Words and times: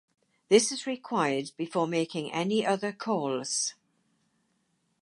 This 0.49 0.71
is 0.71 0.87
required 0.87 1.51
before 1.57 1.85
making 1.87 2.31
any 2.31 2.65
other 2.65 2.91
calls 2.91 3.75